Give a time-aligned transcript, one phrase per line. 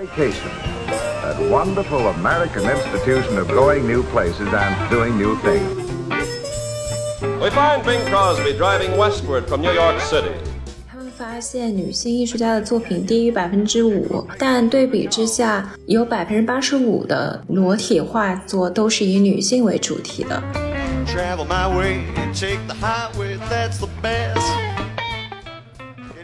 [0.00, 0.48] Vacation,
[1.20, 5.68] that wonderful American institution of going new places and doing new things.
[7.38, 10.32] We find Bing Crosby driving westward from New York City.
[10.90, 20.42] 他们发现女性艺术家的作品低于百分之五，但对比之下，有百分之八十五的裸体画作都是以女性为主题的。
[21.06, 22.00] Travel my way,
[22.32, 24.58] take the highway, that's the best.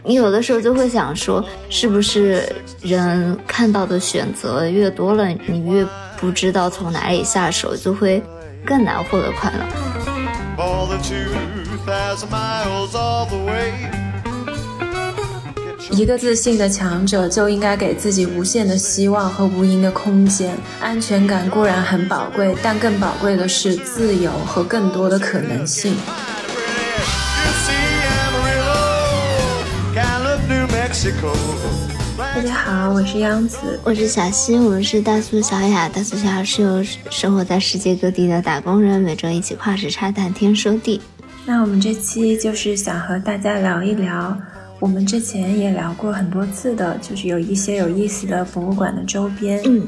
[0.07, 2.41] 你有的时候就会想说，是不是
[2.81, 5.85] 人看到的选择越多了，你越
[6.17, 8.23] 不知道从哪里下手，就会
[8.65, 9.65] 更难获得快乐。
[10.55, 11.01] More than
[11.85, 13.73] 2,000 miles all the way.
[15.91, 20.55] 一个自信的强者就应该给自己无限的希望和无垠的空间。
[20.81, 25.95] 安全感固然很宝贵，但更宝贵的是自由和更多的可能性。
[32.17, 33.79] 大家好，我是央子。
[33.83, 35.87] 我是小溪，我们是大苏小雅。
[35.87, 40.99] 大苏小雅是由生活在世界各地的打工人每周一起跨时差谈天说地。
[41.45, 44.35] 那我们这期就是想和大家聊一聊，
[44.79, 49.61] 我们之前也聊过很多次的，就是有一些有意思的博物馆的周边。
[49.65, 49.87] 嗯，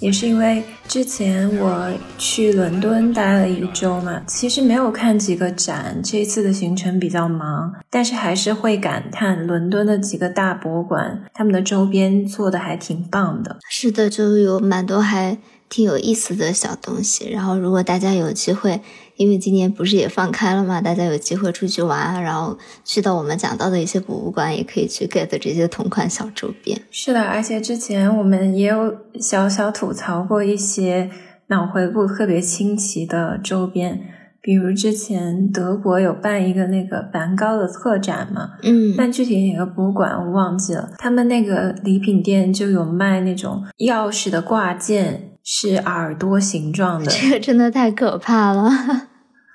[0.00, 13.58] 也是因为之前我去伦敦待了一周嘛，其实没有看几个展，这次的行程比较忙，但是还是会感叹伦敦的几个大博物馆，他们的周边做的还挺棒的。
[13.70, 15.38] 是的，就有蛮多还
[15.70, 17.30] 挺有意思的小东西。
[17.30, 18.82] 然后，如果大家有机会，
[19.16, 26.80] 因为今年不是也放开了嘛，大家有机会出去玩，然后去到我们讲到的一些博物馆，也可以去 get 这些同款小周边。
[26.90, 31.10] 是的，而且之前我们也有小小吐槽过一些
[31.48, 34.00] 脑回路特别清奇的周边，
[34.40, 40.90] 比如之前德国有办一个那个梵高的特展嘛，嗯，但具体哪个博物馆我忘记了。
[40.98, 47.12] 他们那个礼品店就有卖那种钥匙的挂件，是耳朵形状的。
[47.12, 48.70] 这个真的太可怕了。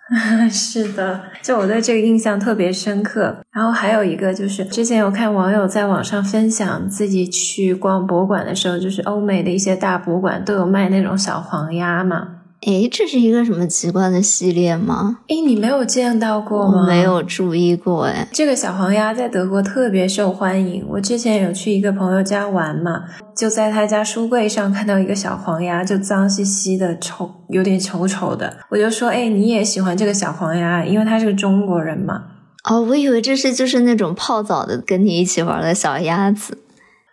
[0.49, 3.38] 是的，就我对这个印象特别深刻。
[3.51, 12.38] 然后还有一个就是，之前有看网友在网上分享自己去逛博物馆的时候，就是欧美的一些大博物馆都有卖那种小黄鸭嘛。
[12.62, 15.20] 诶，这是一个什么奇怪的系列吗？
[15.28, 16.81] 诶，你没有见到过吗？
[16.81, 18.28] 我没有注意过，诶。
[18.34, 20.86] 这个小黄鸭在德国特别受欢迎。
[20.90, 28.58] 我之前有去一个朋友家玩嘛，就在他家书柜上看到一个小黄鸭，就脏兮兮的、丑，有点丑丑的。
[28.70, 30.84] 我就说：“哎，你也喜欢这个小黄鸭？
[30.84, 32.24] 因为他是个中国人嘛。”
[32.70, 36.58] 哦，我以为这是就是那种泡澡的跟你一起玩的小鸭子。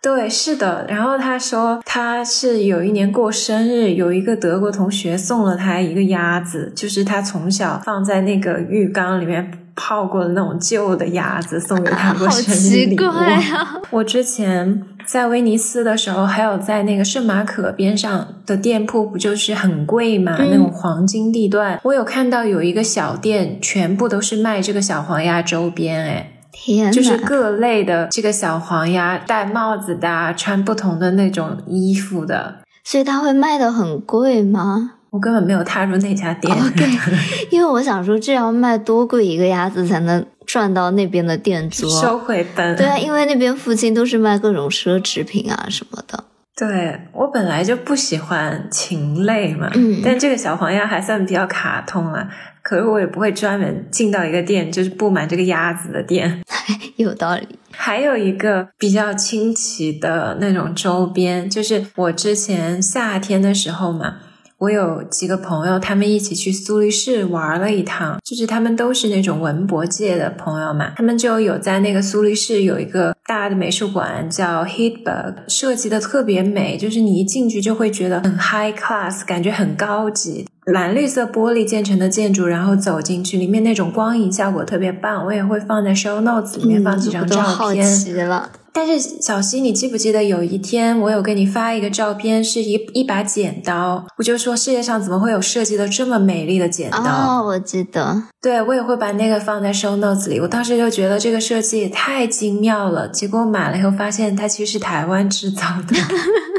[0.07, 0.85] 对，是的。
[0.87, 12.97] 然后他说他是有一年过生日，有一个德国同学送了他一个鸭子，就是他从小放在那个浴缸里面泡过的那种旧的鸭子，送给他过生日礼物。
[12.97, 13.81] 怪啊！
[13.91, 20.37] 我之前在威尼斯的时候，还有在那个圣马可边上的店铺，不就是很贵嘛？
[20.39, 26.31] 嗯那种黄金地段，我有看到有一个小店，全部都是卖这个小黄鸭周边，哎。
[26.59, 32.57] 天呐，就是各类的这个小黄鸭，戴帽子的啊，穿不同的那种衣服的。
[32.83, 36.53] 所以它会卖的很贵吗我根本没有踏入那家店。
[36.53, 36.85] ？OK，
[37.51, 41.87] 因为我想说，这要卖多贵一个鸭子才能赚到那边的店租？
[41.89, 42.75] 收回本。
[42.75, 46.25] 对啊，因为那边附近都是卖各种奢侈品啊什么的。
[46.55, 52.27] 对我本来就不喜欢禽类嘛，嗯但这个小黄鸭还算比较卡通啊。
[52.67, 56.43] 可是我也不会专门进到一个店，就是布满这个鸭子的店。
[56.97, 57.47] 有道理。
[57.71, 64.17] 还有一个比较清奇的那种周边，就是我之前夏天的时候嘛，
[64.59, 80.47] 我有几个朋友，他们一起去苏黎世玩了一趟，就是他们都是那种文博界的朋友嘛，他们就有在那个苏黎世有一个大的美术馆叫 Hidberg，设计的特别美，就是你一进去就会觉得很 high class，感觉很高级。
[80.65, 87.95] 蓝绿色玻璃建成的建筑，然后走进去，里面那种光影效果特别棒，我也会放在 show notes 里面放几张照嗯我都好片。
[87.95, 88.49] 奇了。
[88.77, 96.99] 但是小溪，你记不记得有一天我有给你发一个照片，是一一把剪刀，我就说世界上怎么会有设计的这么美丽的剪刀？
[96.99, 98.21] 哦，我记得。
[98.39, 100.39] 对我也会把那个放在 show notes 里。
[100.39, 105.95] 我当时就觉得这个设计也太精妙了，结果买了以后发现它其实是台湾制造的。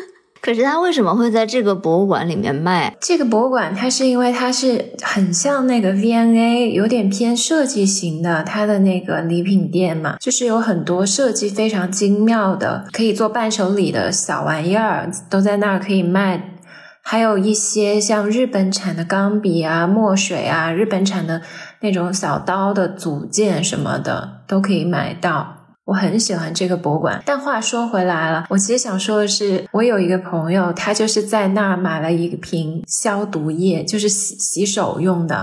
[0.48, 2.96] 可是它为什么会在这个博物馆里面卖？
[3.02, 16.54] 这个博物馆它是因为它是很像那个 V N A，有点偏设计型的，它的那个礼品店嘛，就是有很多设计非常精妙的，可以做伴手礼的小玩意儿都在那儿可以卖。
[17.02, 21.42] 还有一些像日本产的钢笔啊、墨水啊，日本产的
[21.80, 25.57] 那种小刀的组件什么的都可以买到。
[25.88, 27.23] 我很喜欢这个博物馆。
[27.25, 35.35] 但话说回来了，我其实想说的是，我有一个朋友，他就是在那儿买了一瓶消毒液，就是洗洗手用的。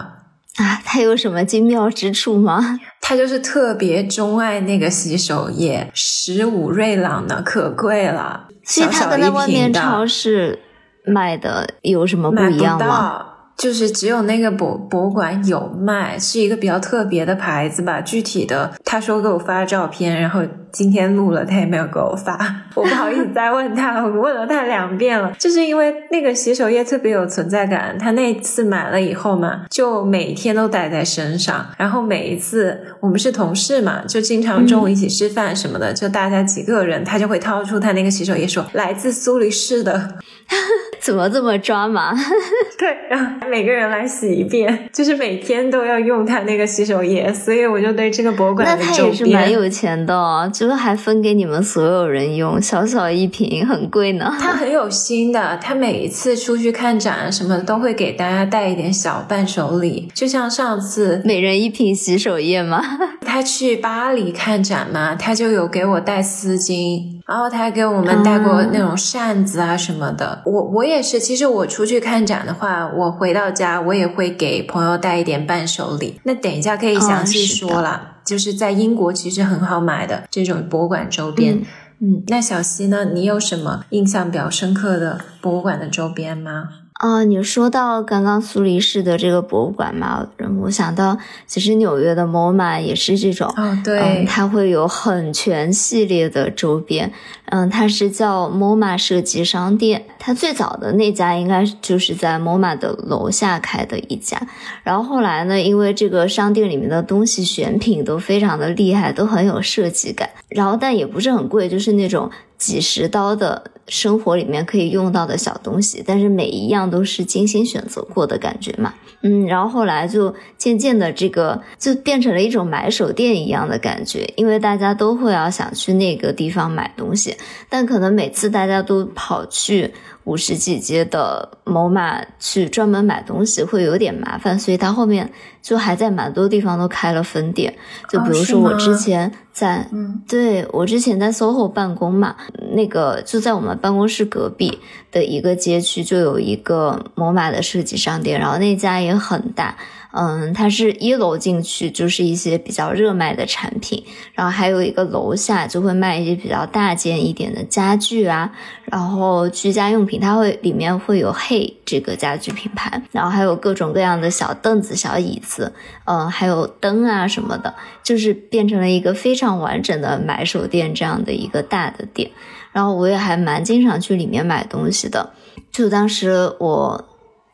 [0.57, 2.79] 啊，它有什么精妙之处吗？
[3.01, 8.47] 他就是特别钟爱那个洗手液，十五瑞朗呢，可贵了。
[8.63, 10.59] 所以它小小跟在外面超市
[11.05, 13.25] 卖的有什么不一样吗？
[13.57, 18.01] 到，就是只有那个博博物馆有卖，是一个比较特别的牌子吧。
[18.01, 20.41] 具体的，他说给我发照片，然后
[20.71, 22.37] 今天录了，他也没有给我发，
[22.75, 27.97] 我不好意思再问他，我问了他两遍了，就是因为那个洗手液特别有存在感。
[27.97, 40.15] 他那次买了以后嘛，就每天都带在身上，然后每一次我们是同事嘛，就经常中午一起吃饭什么的，就大家几个人，他就会掏出他那个洗手液说来自苏黎世的。
[41.05, 42.11] 怎么这么抓马？
[42.79, 54.35] 对，然后每个人来洗一遍，就是每天都要用它那个洗手液，所以我就对这个博物馆那他也是蛮，有钱的哦，就是还分给你们所有人用，小小一瓶很贵呢。
[54.39, 62.81] 他很有心的，他每一次出去看展啊什么的，都会给大家带一点小伴手礼，就像上次每人一瓶洗手液吗？
[63.23, 70.41] 他去巴黎看展嘛，他就有给我带丝巾，然后他还给我们带过那种扇子啊什么的。
[70.45, 76.19] 我我也是，其实我出去看展的话，我回到家我也会给朋友带一点伴手礼。
[76.23, 81.55] 那等一下可以详细哦是的说啦，就是在英国其实很好买的这种博物馆周边。
[81.55, 81.65] 嗯
[82.01, 83.05] 嗯，那小溪呢？
[83.05, 86.67] 你有什么印象比较深刻的博物馆的周边吗？
[87.05, 91.15] 哦，你说到刚刚苏黎世的这个博物馆嘛，让我想到，
[91.45, 97.13] 其实纽约的 MoMA 也是这种，哦，对，嗯，它会有很全系列的周边，
[97.51, 104.41] 嗯，它是叫 MoMA 设计商店，它最早的那家应该就是在 MoMA 的楼下开的一家，
[104.81, 118.93] 然后后来呢，因为这个商店里面的东西选品都非常的厉害，都很有设计感，然后但也不是很贵，就是那种几十刀的生活里面可以用到的小东西，但是每一样都是精心选择过的感觉嘛。
[119.21, 127.35] 嗯，然后后来就渐渐的这个就变成了一种买手店一样的感觉，因为大家都会要想去那个地方买东西，
[127.69, 129.93] 但可能每次大家都跑去
[130.25, 135.31] 五十几街的某马去专门买东西会有点麻烦，所以他后面
[135.61, 137.73] 就还在蛮多地方都开了分店，
[138.11, 142.35] 就比如说我之前在嗯对我之前在 SOHO 办公嘛，
[142.73, 144.79] 那个就在我们办公室隔壁
[145.11, 149.77] 的一个街区就有一个摩马的设计商店，然后那家也很大，
[150.11, 158.51] 嗯，它是一楼进去就是一些比较热卖的产品，然后还有一个楼下就会卖一些比较大件一点的家具啊，
[158.85, 165.73] 然后居家用品，它会里面会有 Hey 这个家具品牌，然后还有各种各样的小凳子、小椅子，
[166.05, 167.73] 嗯，还有灯啊什么的，
[168.03, 172.31] 就是变成了一个非常完整的买手店这样的一个大的店。
[172.75, 175.31] 然后我也还蛮经常去里面买东西的，
[175.71, 177.05] 就当时我。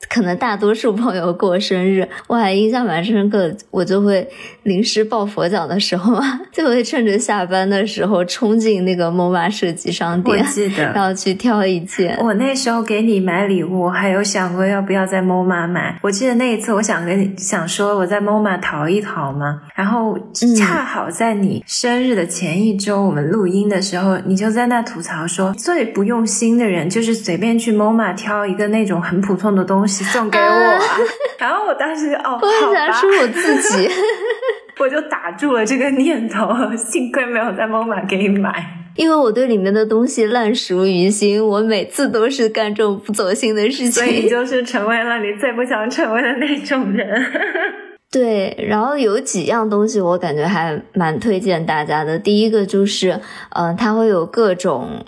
[0.10, 4.28] 可能大多数朋友过生日，我还印象蛮深刻的，我就会
[4.64, 12.18] 临时抱佛脚的时候啊， 就会趁着下班的时候冲进那个 MoMA 设计商我店，记得然后去挑一件。
[12.20, 16.00] 我那时候给你买礼物，还有想过要不要在 MoMA 买。
[16.02, 30.79] 我记得那一次，我想跟你想说我在 MoMA 淘一淘嘛，然后嗯恰好在你生日的前一周，我们录音的时候，你就在那吐槽说，最不用心的人就是随便去 MoMA 挑一个那种很普通的东西送给我、啊。
[31.39, 33.89] 然后我当时哦，我好吧，说我自己，
[34.77, 38.63] 我就打住了这个念头，幸亏没有在 MoMA 给你买。
[38.96, 44.29] 因为我对里面的东西烂熟于心，我每次都是干这种不走心的事情所以。
[44.29, 47.25] 就是成为了你最不想成为的那种人。
[48.12, 52.20] 对，然后有几样东西我感觉还蛮推荐大家的。
[52.20, 55.03] 第一个就是，呃，它会有各种。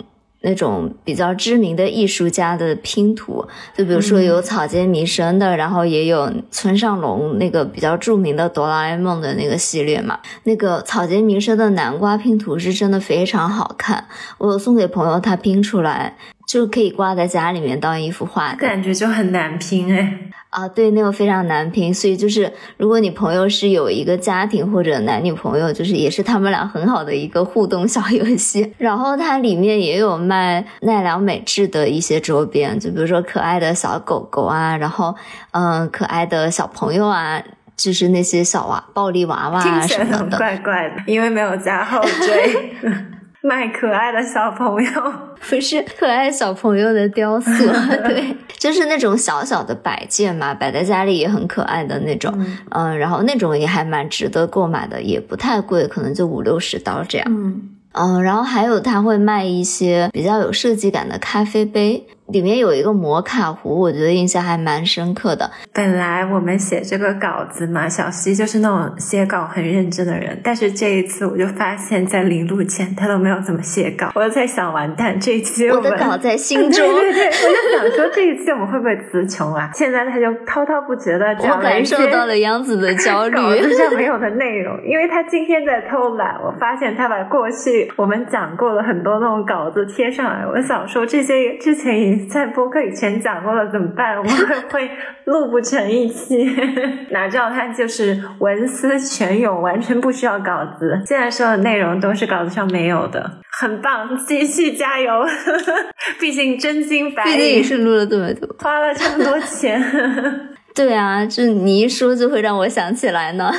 [0.46, 10.20] 那种比较知名的艺术家的拼图，就比如说有草间弥生的，然后也有村上隆那个比较著名的哆啦 A 梦的那个系列嘛。
[10.42, 14.06] 那个草间弥生的南瓜拼图是真的非常好看，
[14.36, 16.14] 我有送给朋友，他拼出来
[16.54, 18.54] 就可以挂在家里面当一幅画。
[18.54, 20.16] 感觉就很难拼哎。
[20.50, 28.72] 啊，对，那个非常难拼，所以就是如果你朋友是有一个家庭或者男女朋友，就是也是他们俩很好的一个互动小游戏。
[28.78, 35.12] 然后它里面也有卖奈良美智的一些周边，就比如说可爱的小狗狗啊，然后
[35.50, 37.42] 嗯，可爱的小朋友啊。
[37.76, 42.88] 就是那些小娃暴力娃娃啊什么的，怪怪的，因为没有加后缀。
[43.46, 44.90] 卖可爱的小朋友，
[45.50, 47.50] 不是可爱小朋友的雕塑，
[48.08, 52.32] 对，就是那种小小的摆件嘛，摆在家里也很可爱的那种，
[52.70, 52.98] 嗯。
[52.98, 57.26] 然后那种也还蛮值得购买的，也不太贵，可能就五六十刀这样。
[57.28, 65.50] 嗯，嗯，然后还有他会卖一些比较有设计感的咖啡杯，里面有一个摩卡壶，我觉得印象还蛮深刻的。
[65.74, 79.70] 本来我们写这个稿子嘛，小西就是那种写稿很认真的人，但是这一次我就发现，在临录前他都没有怎么写稿，我在想完蛋，这一期我们的稿在心中，对对对，我就想说这一期我们会不会词穷啊？
[79.76, 83.34] 现在他就滔滔不绝的我讲了一感受到了杨子的焦虑。
[83.36, 90.46] 稿子上没有的内容，因为他今天在偷懒，我发现他把过去我们讲过的很多那种稿子贴上来。
[90.46, 94.16] 我想说这些之前已经在播客以前讲过了，怎么办？
[94.16, 94.90] 我们会不会
[95.24, 96.44] 录不成一期？
[97.10, 101.02] 哪知道他就是文思泉涌，完全不需要稿子。
[101.06, 105.24] 现在说的内容都是稿子上没有的，很棒，继续加油！
[106.20, 108.56] 毕竟真金白毕竟也银，是录了这么多。
[108.58, 109.82] 花了这么多钱。
[110.74, 113.52] 对啊，就你一说就会让我想起来呢。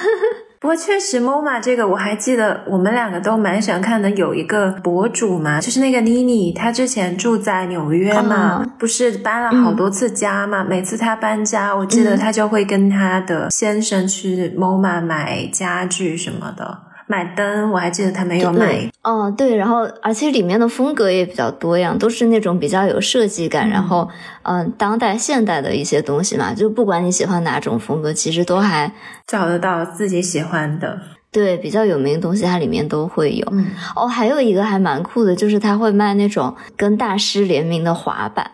[0.66, 4.10] 不过确实，MoMA 这个我还记得，我们两个都蛮喜欢看的。
[4.10, 10.64] 有一个博主嘛，就是那个妮妮，她之前住在纽约嘛，哦不是搬了好多次家嘛。
[10.64, 17.70] 每次她搬家，我记得她就会跟她的先生去 MoMA 买家具什么的，买灯。
[17.70, 24.10] 我还记得他没有买对，哦，对，然后而且里面的风格也比较多样，都是那种比较有设计感，然后
[24.42, 28.92] 嗯、当代现代的一些东西嘛，就不管你喜欢哪种风格，其实都还
[29.28, 31.00] 找得到自己喜欢的。
[31.32, 33.46] 对比较有名的东西，它里面都会有。
[33.52, 38.50] 嗯，哦，还有一个还蛮酷的，就是他会卖那种跟大师联名的滑板。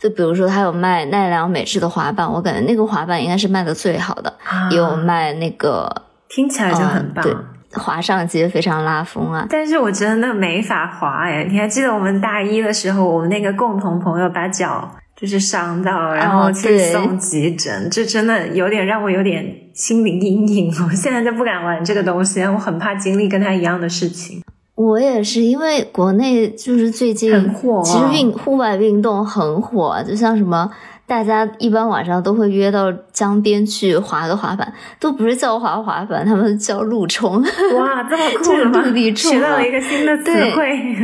[0.00, 4.34] 就比如说，他有卖奈良美智的滑板，我感觉那个滑板应该是卖的最好的。
[4.42, 7.24] 啊也有卖那个，听起来就很棒。
[7.74, 9.46] 滑上街非常拉风啊。
[9.50, 11.46] 但是我真的没法滑哎！
[11.50, 20.74] 你还记得我们大一的时候，我们那个共同朋友把脚就是伤到，然后去送急诊，这真的有点让我有点心理阴影。
[20.88, 24.42] 我现在就不敢玩这个东西，我很怕经历跟他一样的事情。
[24.74, 30.70] 我也是，因为国内就是最近很火其实运户外运动很火，就像什么。
[31.06, 37.42] 大家一般晚上都会约到江边去滑个滑板，都不是叫滑滑板，他们叫路冲。
[37.76, 40.96] 哇，这么酷就是吗 陆地冲啊学到了一个新的词汇。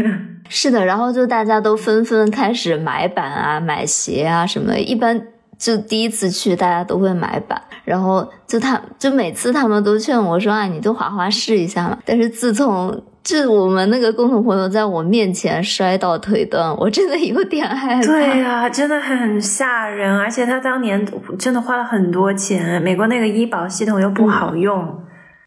[0.49, 4.81] 是的，然后就大家都纷纷开始买板啊、买鞋啊什么的。
[4.81, 5.21] 一般
[5.59, 18.03] 就第一次去，大家都会买板，然后就他就每次他们都劝我说：“啊，你就滑滑试一下嘛。”但是自从就我们那个共同朋友在我面前摔到腿断，我真的有点害怕。
[18.03, 21.07] 对呀、真的很吓人，而且他当年
[21.39, 25.03] 真的花了很多钱，美国那个医保系统又不好用，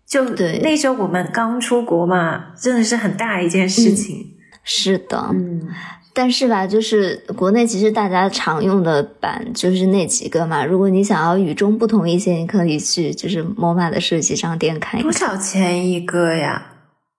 [0.06, 4.34] 就对那时候我们刚出国嘛，真的是很大一件事情。
[4.64, 5.68] 是的，嗯，
[6.14, 10.64] 但是吧，就是国内其实大家常用的版就是那几个嘛。
[10.64, 15.12] 如果你想要与众不同一些，你可以去就是 MoMA 的设计商店看一多。
[15.12, 16.68] 少钱一个呀？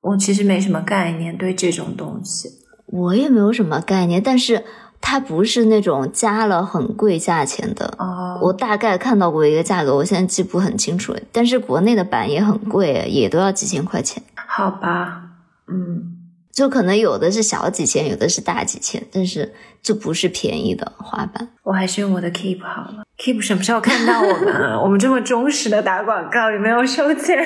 [0.05, 2.51] 我其实没什么概念对这种东西。
[2.87, 4.63] 我也没有什么概念，但是
[5.01, 7.95] 它不是那种加了很贵价钱的。
[7.99, 11.17] 哦，我大概看到过一个价格，我现在记不很清楚。
[11.33, 14.23] 但是国内的板也很贵，也都要几千块钱。
[14.35, 15.23] 好吧，
[15.69, 16.19] 嗯，
[16.53, 21.49] 就可能有的是小几千，有的是大几千，但是就不是便宜的滑板。
[21.63, 23.05] 我还是用我的 Keep 好了。
[23.19, 24.79] Keep 什么时候看到我们啊？
[24.85, 27.39] 我们这么忠实的打广告，有没有收钱？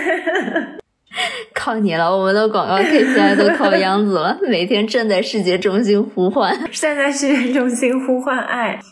[1.55, 6.57] 靠你了，我们的广告 KPI 都靠央子了，每天站在世界中心呼唤。
[6.73, 8.79] 站在世界中心呼唤爱。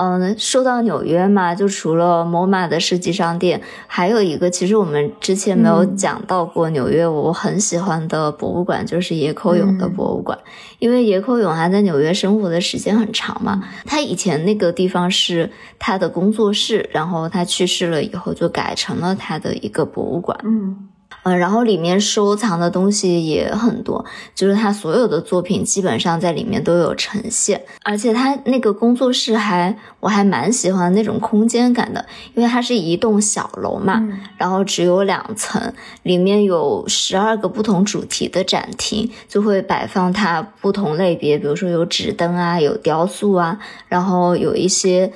[0.00, 10.38] 嗯，说到纽约嘛，就除了 MoMA 的设计商店，还有一个其实我们之前没有讲到过纽约，我很喜欢的博物馆就是野口勇的博物馆，
[10.78, 15.50] 因为野口勇还在纽约生活的时间很长嘛，他以前那个地方是
[15.80, 20.38] 他的工作室，然后他去世了以后就改成了他的一个博物馆。
[20.44, 20.90] 嗯
[21.28, 24.02] 呃，然后里面收藏的东西也很多，
[24.34, 35.60] 就是他所有的作品基本上在里面都有呈现，而且他那个工作室还我还蛮喜欢那种空间感的，因为它是一栋小楼嘛，嗯然后只有两层，
[36.02, 43.58] 里面有十二个不同主题的展厅，就会摆放它不同类别，比如说有纸灯啊，有雕塑啊，
[43.88, 45.12] 然后有一些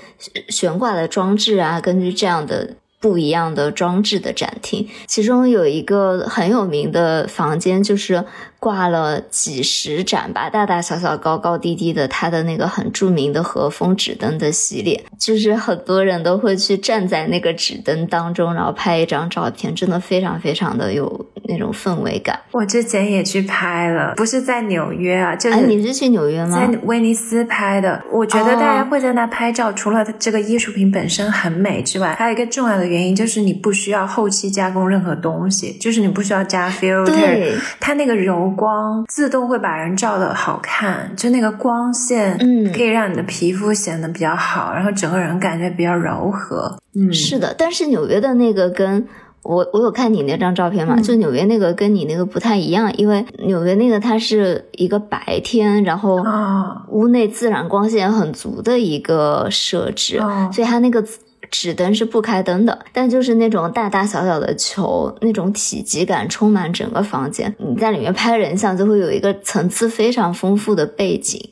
[0.50, 2.76] 悬挂的装置啊，根据这样的。
[3.02, 8.25] 不一样的装置的展厅，其中有一个很有名的房间，就是
[8.61, 22.38] 挂了几十盏吧，大大小小、高高低低的，它的那个很著名的和风纸灯的系列，就是很多人都会去站在那个纸灯当中，然后拍一张照片，真的非常非常的有那种氛围感。
[22.50, 26.58] 我之前也去拍了，不是在纽约啊，就是、哎，你是去纽约吗？
[26.58, 28.02] 在威尼斯拍的。
[28.11, 46.78] 我觉得大家会在那拍照，除了这个艺术品本身很美之外，还有一个重要的原因就是你不需要后期加工任何东西，就是你不需要加 filter，它那个柔光自动会把人照的好看，就那个光线，嗯可以让你的皮肤显得比较好，然后整个人感觉比较柔和。
[46.94, 49.06] 嗯，是的，但是纽约的那个跟
[49.42, 61.04] 我我有看你那张照片嘛，嗯就纽约那个跟你那个不太一样，因为纽约那个它是一个白天，然后哦屋内自然光线很足的一个设置，哦所以它那个
[61.50, 67.54] 纸灯是不开灯的，但就是那种大大小小的球，那种体积感充满整个房间。
[67.58, 71.50] 你在里面拍人像，就会有一个层次非常丰富的背景。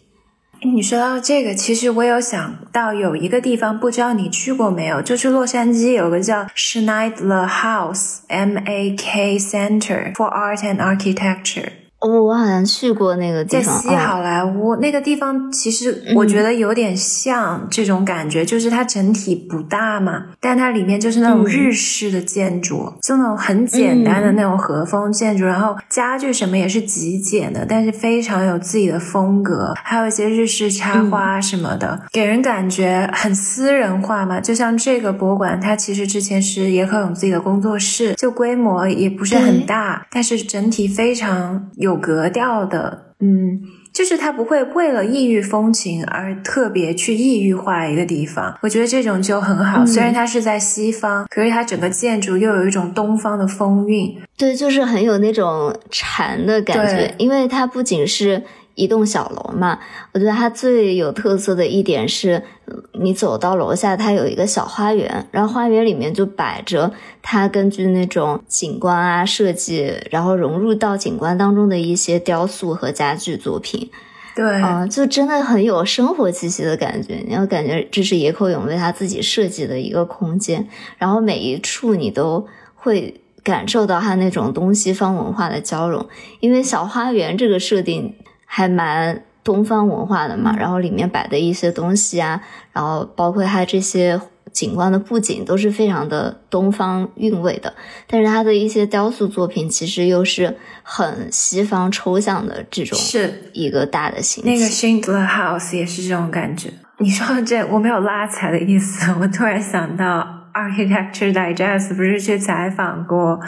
[0.62, 5.00] 你说到这个，其实我有想到有一个地方，不知道你去过没有？
[5.00, 21.60] 就是洛杉矶有个叫 Schneider House M A K Center for Art and Architecture，哦，我好像去过那个地在方，在西好莱坞、那个地方，其实我觉得有点像这种感觉，就是它整体不大嘛，但它里面就是那种嗯。
[21.60, 34.40] 日式的建筑，就那种很简单的那种和风建筑，然后家具什么也是极简的，但是非常有自己的风格，还有一些日式插花什么的，给人感觉很私人化嘛。
[34.40, 43.60] 就像这个博物馆，它其实之前是野可勇自己的工作室，就规模也不是很大，但是整体非常有格调的，嗯。
[43.92, 49.82] 就是它不会为了异域风情而特别去异域化一个地方，我觉得这种就很好。
[49.82, 54.16] 嗯虽然它是在西方，可是它整个建筑又有一种东方的风韵。
[54.38, 58.44] 对，就是很有那种禅的感觉，因为它不仅是
[58.80, 59.78] 一栋小楼嘛，
[60.12, 73.90] 我觉得它最有特色的一点是，呃你走到楼下，它有一个小花园，然后花园里面就摆着它根据那种景观啊设计，然后融入到景观当中的一些雕塑和家具作品。
[74.34, 77.22] 对，啊、就真的很有生活气息的感觉。
[77.26, 80.66] 你要感觉这是野口勇为他自己设计的一个空间，
[80.98, 82.46] 然后每一处你都
[82.76, 86.06] 会感受到他那种东西方文化的交融。
[86.38, 88.14] 因为小花园这个设定
[88.52, 92.40] 还蛮东方文化的嘛，然后里面摆的一些东西啊，
[92.72, 94.20] 然后包括它这些。
[94.52, 97.72] 景观的布景都是非常的东方韵味的，
[98.08, 106.68] 但是它的一些雕塑作品其实又是很西方抽象的这种是一个大的形那个体 Schindler House 也是这种感觉。
[106.98, 113.38] 你说到这，我没有拉踩的意思，我突然想到 Architecture Digest 不是去采访过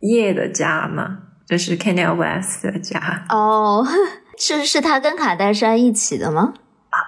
[0.00, 1.18] 叶的家吗？
[1.46, 3.24] 就是 Kanye West 的家。
[3.28, 3.86] 哦，
[4.38, 6.54] 是是他跟卡戴珊一起的吗？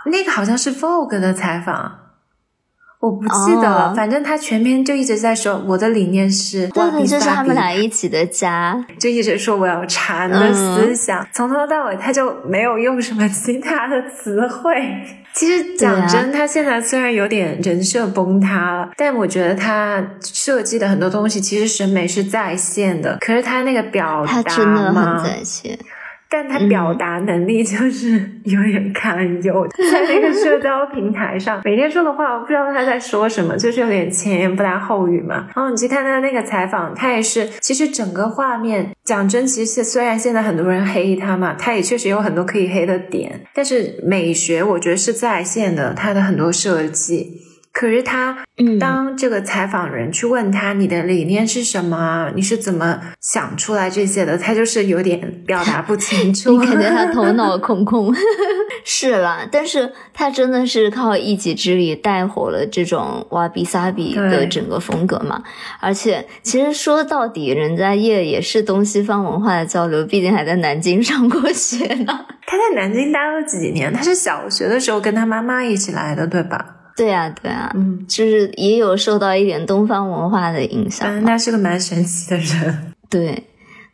[0.07, 1.99] 那个好像是 Vogue 的采访，
[2.99, 3.91] 我不记得了。
[3.91, 8.85] 哦反正他全篇就一直在说我的理念是对对，哇比就是他们俩一起的家。
[8.99, 14.75] 就一直说我要禅的嗯思想，从头到尾他就没有用什么其他的词汇。
[15.33, 25.79] 其实讲真，他现在虽然有点人设崩塌了，但我觉得他设计的很多东西其实审美是在线的，可是他那个表他达真的嘛很在线，
[26.29, 35.47] 但他表达能力就是有点堪忧， 在那个社交平台上，每天说的话，我不知道他在说什么，就是有点前言不搭后语嘛。
[35.55, 47.46] 然后你去看他那个采访，他也是，其实整个画面讲真，其实虽然现在很多人黑他嘛，他也确实有很多可以黑的点，但是美学我觉得是在线的，他的很多设计。
[47.79, 56.53] 可是他嗯，当这个采访人去问他你的理念是什么啊，你是怎么想出来这些的，他就是有点表达不清楚。
[56.57, 58.15] 你感觉他头脑空空。
[58.83, 65.43] 是啦，但是他真的是靠一己之力带火了这种哇比萨比的整个风格嘛。
[65.79, 72.21] 而且其实说到底，人家叶也是东西方文化的交流，毕竟还在南京上过学呢。
[72.47, 73.93] 他在南京待了几年？
[73.93, 76.73] 他是小学的时候跟他妈妈一起来的，对吧？
[76.97, 81.13] 对啊，对啊，嗯，就是也有受到一点东方文化的影响嘛。
[81.13, 82.93] 反正他是个蛮神奇的人。
[83.11, 83.45] 对，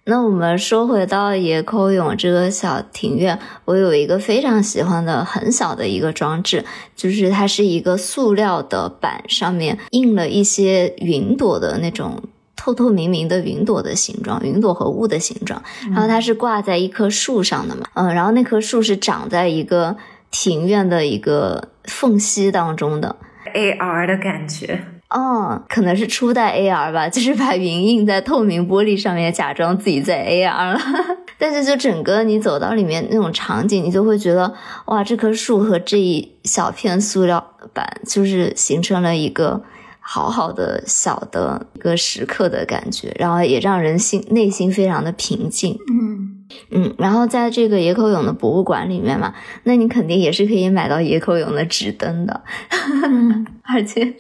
[0.04, 12.22] 那我们说回到野口勇这个小庭院，我有一个非常喜欢的很小的一个装置，就是它是一个塑料的板，上面印了一些云朵的那种。
[12.54, 15.60] 透透明明的云朵的形状，云朵和雾的形状，
[15.90, 19.96] 然后它是挂在一棵树上的嘛，嗯，然后那棵树是长在一个
[20.32, 23.14] 庭院的一个缝隙当中的
[23.54, 30.80] ，AR 的感觉，哦，可能是初代 AR 吧， 就是把云印在透明玻璃上面，假装自己在 AR 了。
[31.38, 34.54] 但是就整个你走到里面那种场景，你就会觉得
[34.86, 39.60] 哇，这棵树和这一小片塑料板就是形成了一个
[40.00, 45.76] 好好的小的一个时刻的感觉，然后也让人心内心非常的平静。
[45.90, 49.34] 嗯，嗯，然后在这个野口勇的博物馆里面嘛，
[49.64, 52.42] 那你肯定也是可以买到野口勇的纸灯的，
[53.62, 54.14] 而且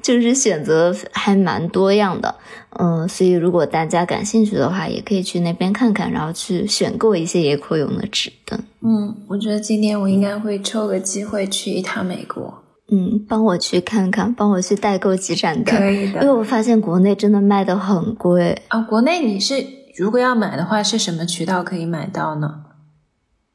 [0.00, 2.34] 就是选择还蛮多样的。
[2.78, 8.58] 嗯，所以如果大家感兴趣的话，也可以去那边看看，然后去选购一些野口勇的纸灯。
[8.80, 12.62] 嗯，我觉得今年我应该会抽个机会去一趟美国。
[12.92, 18.62] 嗯，帮我去看看，帮我去代购几盏灯，可以的因为我发现国内真的卖的很贵。
[18.68, 19.64] 啊，国内你是
[20.00, 22.62] 如果要买的话，是什么渠道可以买到呢？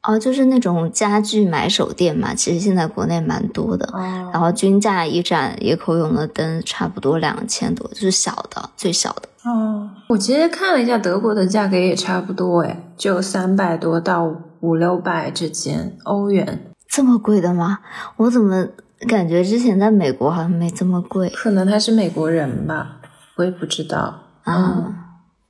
[0.04, 3.84] 哦，就是那种家具买手店嘛，其实现在国内蛮多的。
[3.92, 9.28] 哦然后均价一盏野口勇的灯差不多两千多，就是小的最小的。
[9.50, 17.80] 哦，我其实看了一下德国的价格也差不多，诶，就三百多到五六百之间欧元，这么贵的吗？
[18.18, 18.68] 我怎么
[19.08, 22.98] 感觉之前在美国好像没这么贵可能他是美国人吧，
[23.36, 24.22] 我也不知道。
[24.44, 25.02] 啊？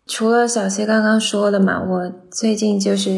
[0.06, 3.10] 除了小谢刚刚说的嘛，我最近就是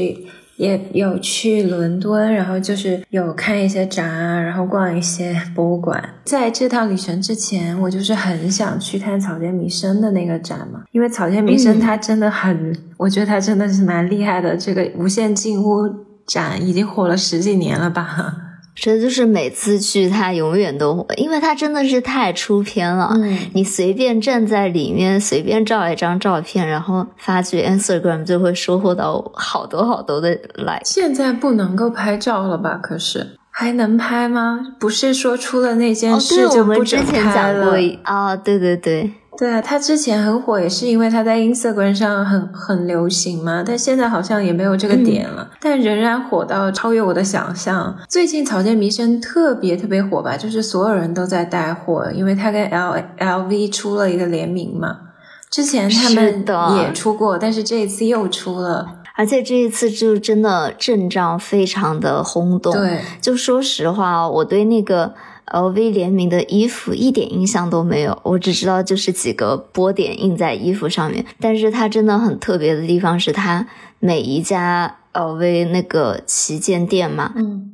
[0.57, 6.03] 也有去伦敦，然后就是有看一些展啊，然后逛一些博物馆。
[6.25, 14.57] 在这趟旅程之前，我就是很想去看草间弥生的那个展嘛，因为草间弥生嗯他真的很，我觉得他真的是蛮厉害的。
[14.57, 15.89] 这个无限进屋
[16.27, 18.48] 展已经火了十几年了吧？
[18.81, 23.11] 这就是每次去他永远都火，因为他真的是太出片了。
[23.15, 30.83] 嗯你随便站在里面，随便照一张照片，然后发去 Instagram，就会收获到好多好多的 like。
[30.85, 32.79] 现在不能够拍照了吧？
[32.81, 34.61] 可是还能拍吗？
[34.79, 37.61] 不是说出了那件哦，事对，我就不准们之前拍了？
[37.61, 47.97] 讲过一啊、对对对，对啊，他之前很火，也是因为他在 Instagram 上很很流行嘛，但现在好像也没有这个点了，但仍然火到超越我的想象。
[48.09, 55.03] 最近草间弥生特别特别火吧，就是所有人都在带货，因为他跟 L L V 出了一个联名嘛。
[55.49, 58.87] 之前他们的也出过，但是这一次又出了。
[59.17, 65.15] 而且这一次就真的阵仗非常的轰动。，对，就说实话哦，我对那个
[65.53, 71.25] LV 联名的衣服一点印象都没有，我只知道就是几个波点印在衣服上面。
[71.41, 73.67] 但是它真的很特别的地方是，它
[73.99, 77.71] 每一家 LV 那个旗舰店嘛，嗯，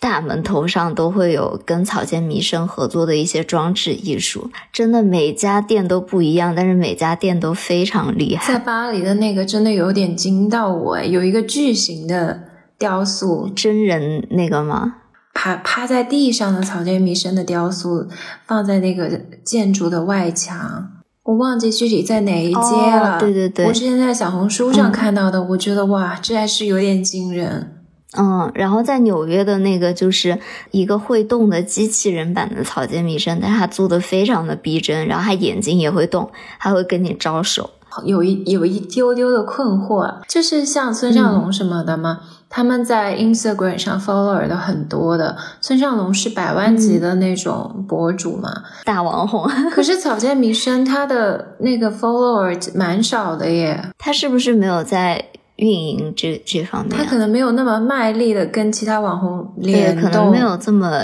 [0.00, 8.52] 大门头上都会有跟草间弥生合作的一些装置艺术，真的每家店都不一样，但是每家店都非常厉害。
[8.54, 12.44] 在巴黎的那个真的有点惊到我，诶有一个巨型的
[12.78, 14.94] 雕塑，真人那个吗？
[15.40, 18.08] 趴趴在地上的草间弥生的雕塑
[18.44, 20.88] 放在那个建筑的外墙，
[21.22, 23.18] 我忘记具体在哪一街了。
[23.18, 27.76] 哦对对对我之前在小红书上嗯看到的，我觉得哇，这还是有点惊人。
[28.18, 30.40] 嗯，然后在纽约的那个就是
[30.72, 37.70] 一个会动的机器人版的草间弥生，但是他做的非常的逼真，然后他眼睛也会动，还会跟你招手。
[38.04, 42.22] 有一有一丢丢的困惑，就是像孙尚龙什么的吗？
[42.50, 48.50] 他们在 Instagram 上 follower 的很多的，孙尚龙是百万级的那种博主嘛，
[48.84, 55.24] 大网红， 可是草间弥生他的那个 follower 蛮少的耶，他是不是没有在
[55.56, 57.04] 运营这这方面、啊？
[57.04, 61.02] 他可能没有那么卖力的跟其他网红对，联动，可能没有这么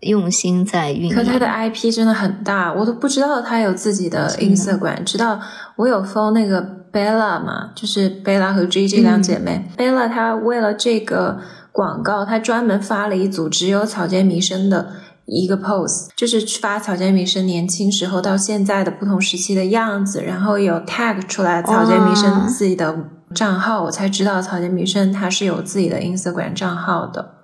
[0.00, 1.14] 用心在运营。
[1.14, 4.28] 可他的 IP 真的很大，我都不知道他有自己的。
[4.38, 5.40] Instagram，直到
[5.74, 6.60] 我有 follow 那个
[6.96, 9.68] Bella 嘛，就是 Bella 和 Gigi 两姐妹。
[9.76, 11.38] Bella 她为了这个
[11.70, 14.92] 广告，她专门发了一组只有草间弥生的
[15.26, 22.96] 一个 pose，就是发草间弥生年轻时候到现在的不同时期的样子，然后有 tag 出来草间弥生自己的
[23.34, 27.34] 账号，我才知道草间弥生他是有自己的 Instagram 账号的。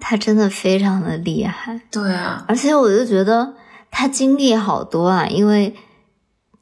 [0.00, 3.52] 他真的非常的厉害，对啊，而且我就觉得
[3.90, 5.74] 他经历好多啊，因为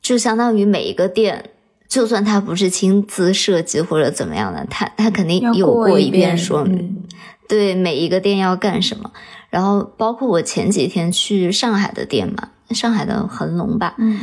[0.03, 1.50] 就相当于每一个店，
[1.91, 6.79] 就算他不是亲自设计或者怎么样的，他他肯定有过一遍说明。
[6.79, 7.05] 嗯
[7.51, 9.11] 对每一个店要干什么。
[9.49, 14.21] 然后包括我前几天去上海的店嘛，上海的恒隆吧，嗯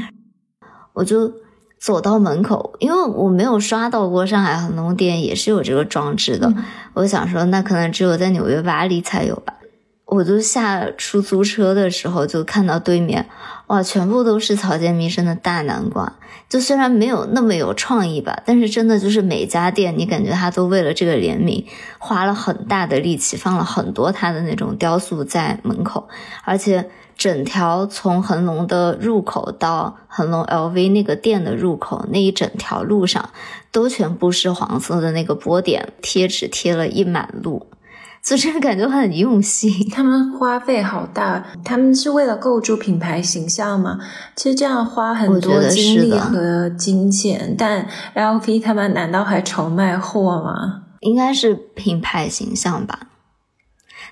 [0.93, 1.33] 我就
[1.77, 9.55] 走到门口，因为我没有刷到过上海恒隆店也是有这个装置的，嗯我想说那可能只有在纽约巴黎才有吧。
[10.05, 13.27] 我就下出租车的时候就看到对面，
[13.67, 16.13] 哇，全部都是草间弥生的大南瓜。
[16.47, 21.65] 就虽然没有那么有创意吧，但是真的就是每家店，你感觉他都为了这个联名
[21.97, 26.07] 花了很大的力气，放了很多他的那种雕塑在门口，
[26.45, 33.31] 而且整条从恒隆的入口到恒隆 LV 那个店的入口那一整条路上，
[33.73, 37.67] 都全部是黄色的那个波点贴纸贴了一满路。
[38.27, 39.71] 所以这个感觉很用心。
[39.89, 43.97] 他们花费好大，他们是为了构筑品牌形象吗？
[44.35, 50.81] 其实这样花很多精力和金钱，但 LV 他们难道还愁卖货吗？
[50.99, 52.99] 应该是品牌形象吧。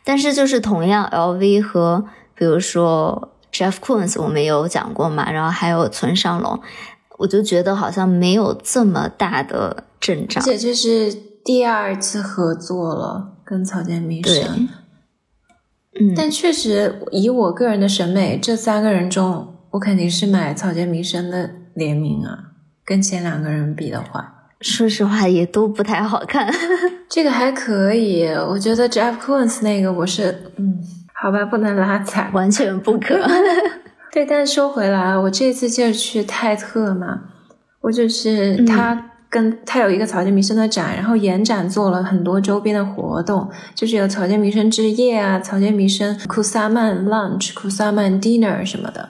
[0.05, 6.61] 但是就是同样，LV 和比如说 Jeff Koons 我们有讲过嘛，然后还有村上隆，
[7.17, 10.45] 我就觉得好像没有这么大的阵仗而。
[10.45, 14.67] 且这是第二次合作了，跟草间弥生。
[15.97, 22.51] 嗯，但确实，以我个人的审美，这三个人中，我肯定是买草间弥生的联名啊。
[22.83, 26.53] 跟前两个人比的话，说实话也都不太好看。
[27.07, 28.25] 这个还可以。
[28.25, 30.79] 我觉得 Jeff Koons 那个，我是嗯，
[31.13, 32.29] 好吧，不能拉踩。
[32.33, 33.17] 完全不可。
[34.11, 37.21] 对，但是说回来，我这次就是去泰特嘛，
[37.81, 49.09] 我就是嗯他跟、他有一个草间弥生的展，然后延展做了很多周边的活动，就是有草间弥生之夜啊，草间弥生 Kusaman Lunch、Kusaman Dinner 什么的。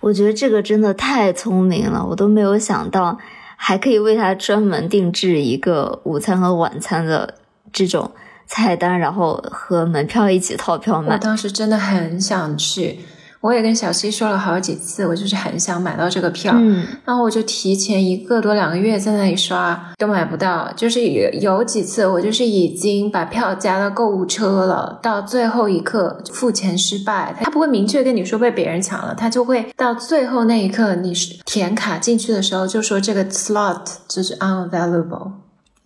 [0.00, 3.18] 我觉得这个真的太聪明了，我都没有想到
[3.56, 7.36] 还可以为他专门定制一个午餐和晚餐的
[7.72, 8.10] 这种
[8.46, 11.16] 菜单，然后和门票一起套票我。
[11.16, 13.00] 当时真的很想去，
[13.44, 16.54] 我也跟小西说了好几次，我就是很想买到这个票。
[16.56, 20.72] 嗯，然后我就提前一个多两个月在那里刷，都买不到。
[20.74, 35.32] 就是有有几次我就是已经把票加到购物车了，到最后一刻付钱失败，他不会明确跟你说被别人抢了，他就会到最后那一刻你是填卡进去的时候就说这个 slot 就是 unavailable。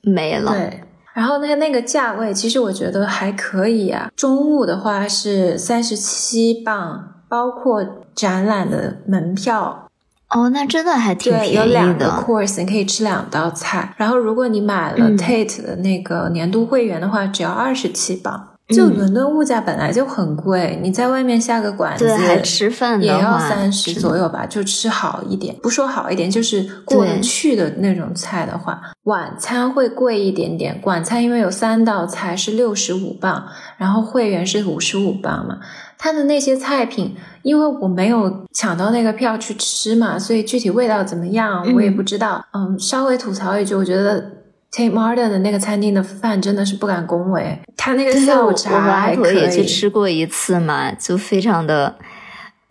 [0.03, 0.53] 没了。
[0.53, 0.85] 对。
[1.13, 4.09] 然后那那个价位，其实我觉得还可以啊。
[4.15, 9.89] 中午的话是三十七磅，包括展览的门票，
[10.31, 11.63] 哦，那真的还挺，便宜的。
[11.65, 12.11] 对有两个的。
[12.25, 13.95] course，你可以吃两道菜。
[13.97, 18.49] 然后如果你买了嗯 Tate 的那个年度会员的话，只要二十七磅。
[18.69, 25.57] 就嗯伦敦物价本来就很贵，你在外面下个馆子，对，还吃饭的也要话三十左右吧，就吃好一点。
[25.63, 30.79] 不说好一点，就是过得去的那种菜的话，晚餐会贵一点点。
[30.85, 33.47] 晚餐因为有三道菜是六十五磅，
[33.79, 35.61] 然后会员是五十五磅嘛。
[35.99, 42.45] 它的那些菜品，因为我没有抢到那个票去吃嘛，所以具体味道怎么样我也嗯不知道。
[42.53, 44.21] 嗯，稍微吐槽一句，我觉得
[44.73, 49.35] Tate Martin 的那个餐厅的饭真的是不敢恭维，他那个下午茶还可以。
[49.35, 51.97] 婆也去吃过一次嘛，就非常的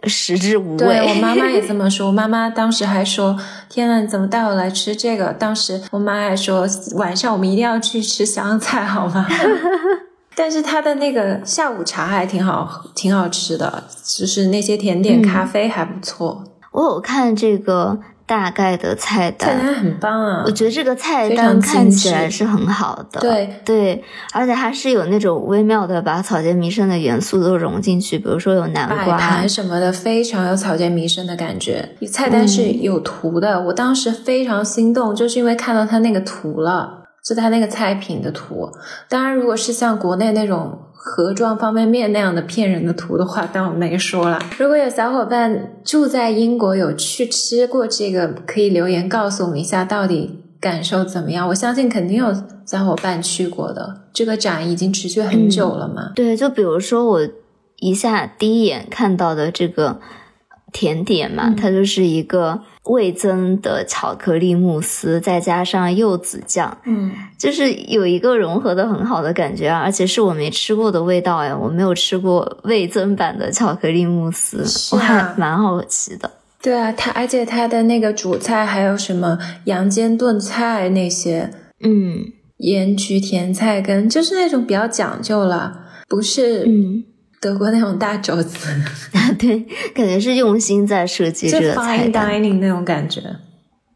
[0.03, 1.09] 食之无味对。
[1.09, 3.37] 我妈妈也这么说， 我妈妈当时还说
[3.67, 9.27] ：“天呐，你怎么带我来吃这个？”当时我妈还说：“晚上我们一定要去吃湘菜，好吗？”
[10.39, 17.97] 但是它的那个下午茶还挺好，挺好吃的，就是那些甜点、嗯咖啡还不错，我有看这个
[18.27, 20.43] 大概的菜单，菜单很棒啊。
[20.45, 20.51] 我。
[20.51, 23.49] 觉得这个菜单看起来是很好的，对。
[23.65, 33.59] 对，而且它是有那种微妙的把草间弥生的元素都融进去，比如说有南摆瓜盘，什么的非常有草间弥生的感觉，菜单是有图的。
[33.63, 38.71] 我当时非常心动，就是因为看到它那个图了，是它那个菜品的图。
[39.09, 44.39] 当然，如果是像国内那种盒装方便面那样的骗人的图的话，当我没说了。
[44.57, 51.45] 如果有小伙伴住在英国有去吃过这个，可以留言告诉我们一下到底感受怎么样。
[51.49, 52.33] 我相信肯定有
[52.65, 56.13] 小伙伴去过的，这个展已经持续很久了嘛。
[56.15, 57.27] 对，就比如说我
[57.79, 59.99] 一下第一眼看到的这个
[60.71, 61.55] 甜点嘛，嗯。
[61.55, 67.11] 它就是一个味增的巧克力慕斯，再加上柚子酱，嗯。
[67.37, 76.29] 就是有一个融合的很好的感觉啊，而且是我没吃过的味道哎，我没有吃过味增版的巧克力慕斯，是我还啊蛮好奇的。
[76.61, 81.51] 对啊，它而且它的那个主菜还有什么羊煎炖菜那些。
[81.83, 82.33] 嗯。
[82.57, 87.03] 盐焗甜菜根，就是那种比较讲究了，不是嗯，
[87.39, 88.67] 德国那种大肘子，
[89.37, 89.59] 对，
[89.93, 92.29] 感觉是用心在设计就这个菜 fine 单。
[92.31, 93.21] dining 那种感觉。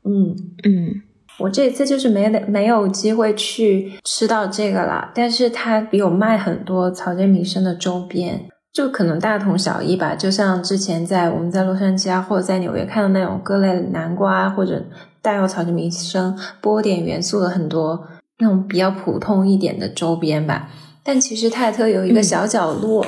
[0.04, 1.02] 嗯，嗯
[1.40, 8.48] 我这次就是没得没有机会去吃到这个啦，但是它有卖很多草间弥生的周边。
[8.74, 14.82] 就可能大同小异吧，就像之前在我们在洛杉矶啊，或者在纽约看到那种各类南瓜或者
[15.22, 18.08] 带有草间弥生波点元素的很多
[18.40, 20.70] 那种比较普通一点的周边吧。
[21.04, 23.06] 但其实泰特有一个嗯小角落，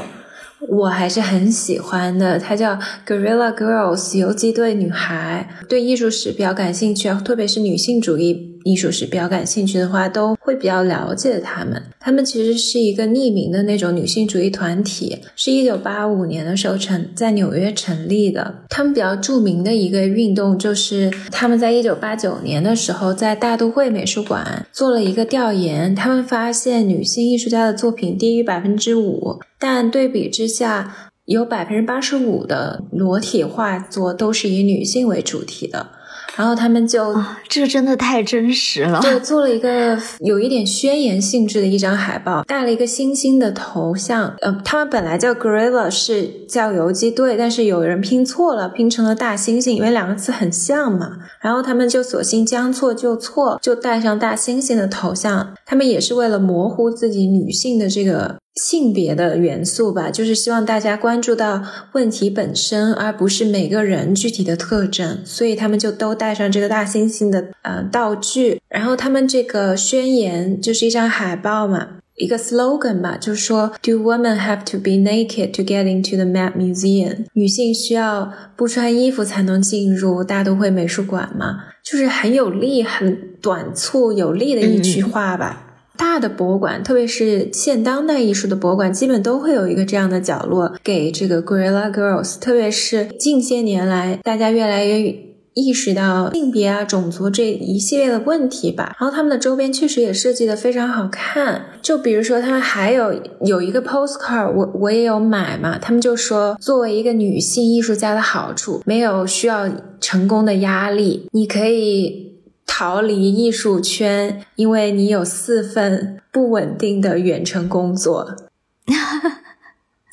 [0.69, 11.81] 我还是很喜欢的，它叫 Gorilla Girls 游击队女孩，对艺术史比较感兴趣，特别是女性主义艺术史比较感兴趣的话，都会比较了解他们。
[11.99, 18.63] 他们其实是一个匿名的那种女性主义团体，是一九八五年的时候成在纽约成立的。
[18.69, 31.11] 他们比较著名的一个运动就是他们在一九八九年的时候在大都会美术馆做了一个调研，他们发现女性艺术家的作品低于百分之五，但对比之下。
[31.25, 35.87] 有百分之八十五的裸体画作都是以女性为主题的，
[36.35, 37.15] 然后他们就
[37.47, 44.35] 这个真的太真实了，对做了一个有一点宣言性质的一张海报，带了一个星星的头像。
[44.41, 51.17] 呃，他们本来叫 gorilla 是叫游击队，但是有人拼错了，拼成了大猩猩，因为两个字很像嘛。
[51.39, 55.53] 然后他们就索性将错就错，就带上大猩猩的头像。
[55.65, 58.37] 他们也是为了模糊自己女性的这个。
[58.55, 61.63] 性别的元素吧，就是希望大家关注到
[61.93, 65.19] 问题本身，而不是每个人具体的特征。
[65.25, 77.25] 所以他们就都带上这个大猩猩的呃道具，然后他们这个宣言就是一张海报嘛，一个 slogan 吧，就是说 Do women have to be naked to get into the Met Museum？
[77.33, 81.63] 女性需要不穿衣服才能进入大都会美术馆吗？
[81.83, 85.71] 就是很有力、很短促、有力的一句话吧。
[85.97, 92.39] 大的博物馆，特别是现当代艺术的博物馆，基本都会有一个这样的角落给这个 Gorilla Girls。
[92.39, 95.15] 特别是近些年来，大家越来越
[95.53, 98.95] 意识到性别啊、种族这一系列的问题吧。
[98.99, 101.65] 然后他们的周边确实也设计的非常好看。
[101.81, 105.77] 就比如说，他们还有有一个 postcard，我我也有买嘛。
[105.77, 112.32] 他们就说，作为一个女性艺术家的好处，没有需要成功的压力，你可以。
[112.65, 118.35] 逃离艺术圈，因为你有四份不稳定的远程工作，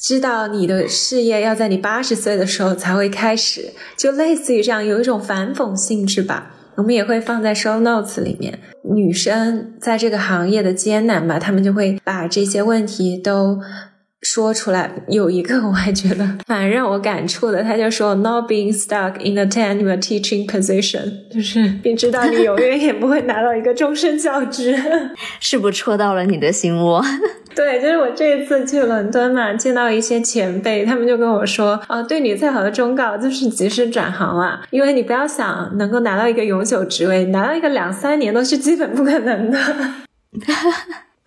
[0.00, 6.54] 知道你的事业要在你八十岁的时候才会开始，就类似于这样，有一种反讽性质吧。
[6.76, 8.58] 我们也会放在 show notes 里面。
[8.94, 13.58] 女生在这个行业的艰难吧，他们就会把这些问题都。
[14.22, 24.76] 说出来有一个 我还觉得蛮让我感触的，他就说 not being stuck in a tenure teaching position，就是 并知道你永远也不会拿到一个终身教职，
[25.40, 27.02] 是不戳到了你的心窝？
[27.54, 39.58] 对，就是我这一次去伦敦嘛，见到一些前辈，他们就跟我说，哦，对你最好的忠告就是及时转行了，因为你不要想能够拿到一个永久职位，拿到一个两三年都是基本不可能的。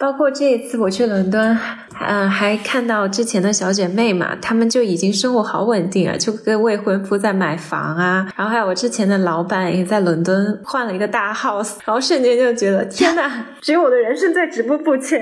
[0.04, 1.58] 包括这一次我去伦敦，
[2.06, 8.28] 嗯，还看到之前的小姐妹嘛，她们就已经生活好稳定啊，就跟未婚夫在买房啊。
[8.36, 15.22] 然后还有我之前的老板也在伦敦换了一个大 house，然后瞬间就觉得天呐，只有我的人生在止步不前。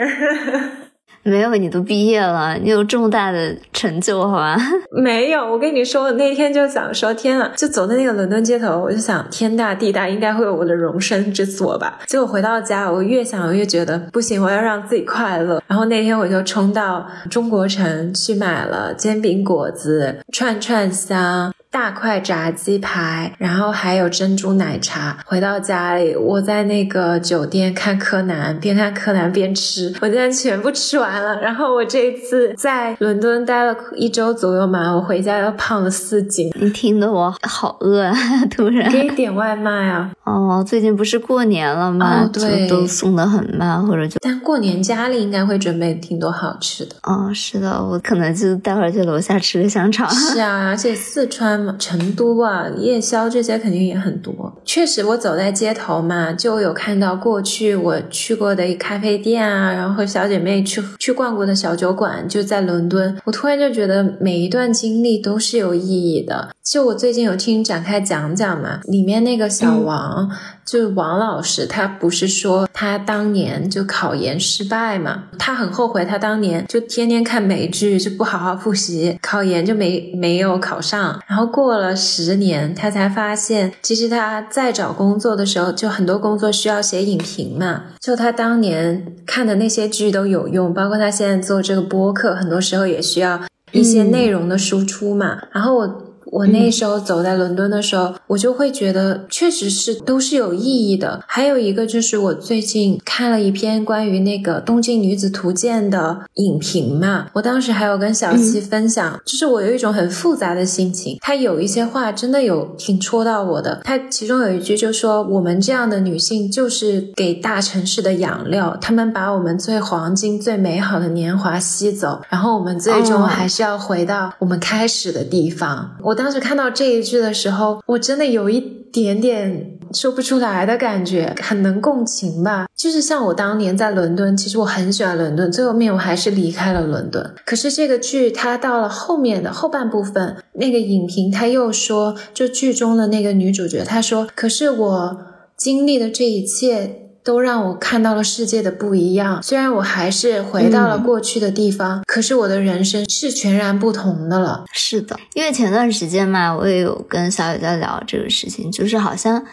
[1.23, 4.57] 没有，你都毕业了，你有这么大的成就，好吧？
[4.91, 11.99] 没有，我跟你说，我那天就想说，天呐，就走在那个伦敦街头，我就想，天大地大，应该会有我的容身之所吧。
[12.07, 15.61] 结果回到家，我越想，我越觉得不行，我要让自己快乐。
[15.67, 21.53] 然后那天我就冲到中国城去买了煎饼果子、串串香。
[21.71, 25.17] 大块炸鸡排，然后还有珍珠奶茶。
[25.25, 31.39] 回到家里，我在那个酒店看柯南，边看柯南边吃，我竟然全部吃完了。
[31.39, 36.51] 然后我这一次在伦敦待了一周左右嘛，我回家又胖了四斤。
[36.59, 38.13] 你听得我好饿啊！
[38.51, 40.11] 突然给你点外卖啊？
[40.25, 42.29] 哦，最近不是过年了吗？
[42.33, 44.17] 对，都送的很慢，或者就……
[44.19, 46.97] 但过年家里应该会准备挺多好吃的。
[47.03, 50.09] 哦，是的，我可能就待会儿去楼下吃个香肠。
[50.09, 51.60] 是啊，而且四川。
[51.77, 54.53] 成都啊，夜宵这些肯定也很多。
[54.65, 63.17] 确实，我走在街头嘛，就有看到过去我去过的咖啡店啊，然后和小姐妹去去逛过的小酒馆，就在伦敦。
[63.25, 66.49] 我突然就觉得每一段经历都是有意义的。
[66.63, 70.29] 就我最近有听展开讲讲嘛，里面那个小王。
[70.71, 75.25] 就是王老师，他不是说他当年就考研失败嘛？
[75.37, 81.21] 他很后悔，他当年就天天看美剧，就不好好复习，考研就没没有考上。
[81.27, 87.83] 然后过了十年，他才发现，其实他在找工作的时候，就很多工作需要写影评嘛。
[87.99, 93.41] 就他当年看的那些剧都有用，包括他现在做这个播客，很多时候也需要
[93.73, 95.41] 一些内容的输出嘛。
[95.51, 96.10] 然后我。
[96.31, 101.21] 我那时候走在伦敦的时候，我就会觉得确实是都是有意义的。
[101.27, 111.17] 还有一个就是我最近看了一篇关于那个《东京女子图鉴》的影评嘛，我当时还有跟小七分享，就是我有一种很复杂的心情。
[111.19, 113.81] 他有一些话真的有挺戳到我的。
[113.83, 126.20] 他其中有一句就说：“我们这样的女性就是给大城市的养料，他们把我们最黄金、最美好的年华吸走，然后我们最终还是要回到我们开始的地方。”我。
[126.21, 132.67] 当时看到这一句的时候，我真的有一点点说不出来的感觉，很能共情吧。
[132.77, 137.33] 就是像我当年在伦敦，其实我很喜欢伦敦，最后面我还是离开了伦敦。
[137.43, 145.17] 可是这个剧它到了后面的后半部分，那个影评他又说，就剧中的那个女主角，她说：“可是我
[145.57, 149.41] 经历的这一切。”都让我看到了世界的不一样。
[149.41, 154.65] 虽然我还是回到了过去的地方，可是我的人生是全然不同的了。
[154.71, 159.45] 是的，因为前段时间嘛，我也有跟小雨在聊这个事情，就是好像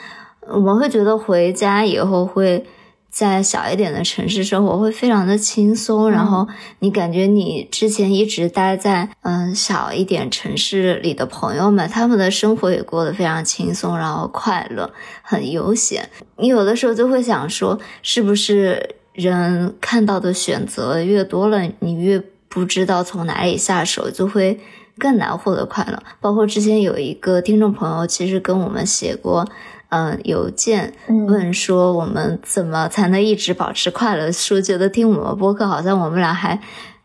[0.48, 2.66] 我们会觉得回家以后会。
[3.10, 6.46] 在小一点的城市生活会非常的轻松，然后
[6.80, 14.92] 你感觉你之前一直待在嗯小一点城市里的朋友们，他们的生活也过得非常轻松，然后快乐，
[15.22, 16.08] 很悠闲。
[16.36, 24.60] 你有的时候就会想说，是不是人看到的选择越多了，你越不知道从哪里下手，就会
[24.98, 26.00] 更难获得快乐。
[26.20, 29.48] 包括之前有一个听众朋友，其实跟我们写过。
[29.90, 30.92] 嗯，邮件
[31.28, 34.30] 问说我们怎么才能一直保持快乐？
[34.30, 36.60] 说觉得听我们播客好像我们俩还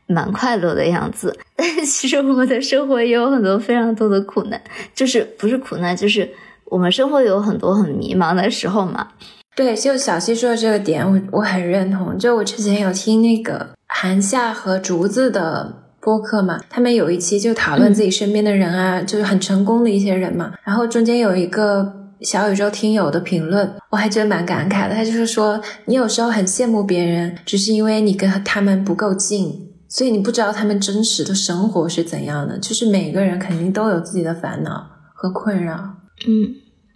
[0.05, 4.61] 蛮快乐的样子，但 其实我们的生活也有很多非常多的苦难，
[4.93, 6.29] 就是不是苦难，就是
[6.65, 9.07] 我们生活有很多很迷茫的时候嘛。
[9.55, 12.19] 对，就小溪说的这个点，我我很认同。
[12.19, 22.02] 就我之前有听那个韩夏和竹子的播客嘛，他们有一期就讨论自己身边的人啊，就是很成功的一些人嘛，然后中间有一个。
[22.23, 24.95] 小宇宙听友的评论，我还觉得蛮感慨的。
[24.95, 32.57] 他就是说，你有时候很羡慕别人，只是因为你跟他们不够近，所以你不知道他们真实的生活是怎样的。
[32.57, 35.75] 就是每个人肯定都有自己的烦恼和困扰。
[36.27, 36.55] 嗯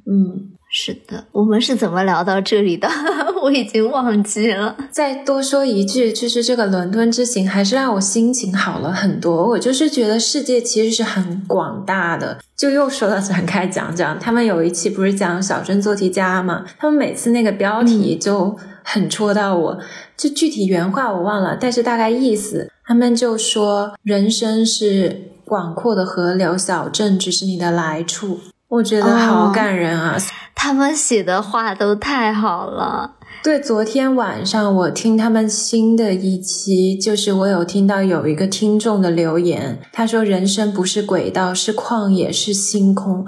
[0.09, 0.51] 嗯。
[0.69, 2.89] 是的，我们是怎么聊到这里的？
[3.43, 4.75] 我已经忘记了。
[4.91, 9.47] 再多说一句，就是这个伦敦之行还是让我心情好了很多。
[9.49, 12.39] 我就是觉得世界其实是很广大的。
[12.55, 16.65] 就又说到展开讲讲，他们有一期不是讲小镇做题家吗？
[16.79, 19.79] 他们每次那个标题就很戳到我，
[20.17, 28.39] 就具体原话我忘了，但是大概意思，他们就说人生是广阔的河流，小镇只是你的来处。
[28.69, 30.17] 我觉得好感人啊！
[30.53, 33.11] 他们写的话都太好了。
[33.43, 43.25] 对，昨天晚上我听他们新的一期，就是我有听到有一个听众的留言，他说：“人生不是轨道，是旷野，是星空。”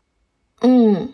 [0.62, 1.10] 嗯，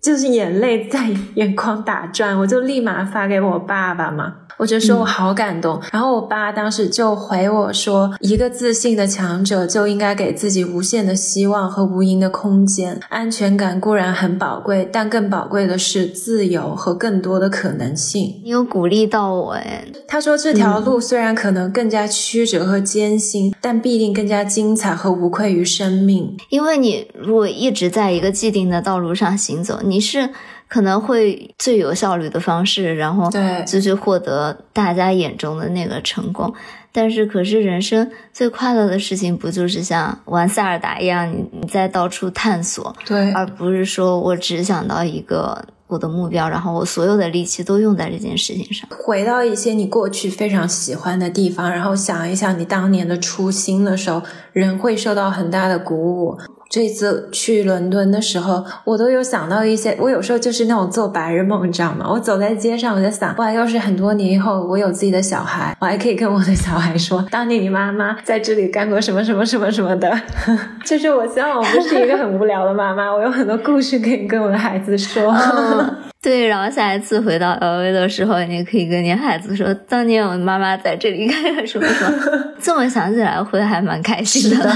[0.00, 4.36] 就是眼泪在眼眶打转，我就立马发给我爸爸嘛。
[4.56, 13.00] 我就说我好感动，然后我爸当时就回我说：“一个自信的强者就应该给自己无限的希望和无垠的空间。
[13.08, 19.84] 安全感固然很宝贵，但更宝贵的是自由和更多的可能性。”你有鼓励到我哎。
[20.06, 26.36] 他说这条路虽然可能更加曲折和艰辛，但必定更加精彩和无愧于生命。
[26.50, 30.30] 因为你如果一直在一个既定的道路上行走，你是。
[30.68, 33.30] 可能会最有效率的方式，然后
[33.66, 36.52] 就去获得大家眼中的那个成功。
[36.96, 48.88] 但是，可是人生最快乐的事情，不就是像玩塞尔达一样，你你在到处探索，对，而不是说我只想到一个我的目标，然后我所有的力气都用在这件事情上。
[48.96, 56.38] 回到一些你过去非常喜欢的地方，然后想一想你当年的初心的时候，人会受到很大的鼓舞。
[56.74, 59.96] 这次去伦敦的时候，我都有想到一些。
[60.00, 62.04] 我有时候就是那种做白日梦，你知道吗？
[62.10, 70.12] 我走在街上，我就想，哇，要是很多年以后我有自己的小孩，我还可以跟我的小孩说，当年你妈妈在这里干过什么什么什么什么的。
[70.84, 75.32] 就是我希望我不是一个很无聊的妈妈，我有很多故事可以跟我的孩子说。
[76.24, 82.18] 对，然后下一次回到 LV 的时候，你可以跟你孩子说，当年我妈妈在这里干了什么什么。
[82.58, 84.72] 这么想起来，会还蛮开心的。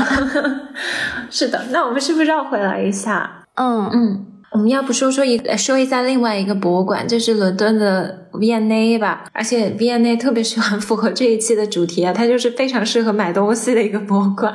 [1.30, 3.44] 是的，那我们是不是绕回来一下？
[3.55, 4.26] 嗯嗯。
[4.51, 9.24] 我们要不说说一说一下另外一个博物馆，就是伦敦的 V&A 吧。
[9.34, 14.55] 而且 V&A 特别喜欢符合这一期的主题啊，它就是非常适合买东西的一个博物馆。